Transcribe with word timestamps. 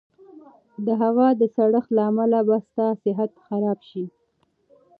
د 0.85 0.87
هوا 1.01 1.27
د 1.39 1.41
سړښت 1.55 1.89
له 1.97 2.01
امله 2.09 2.39
به 2.47 2.57
ستا 2.65 2.87
صحت 3.03 3.31
خراب 3.45 3.79
شي. 3.89 4.05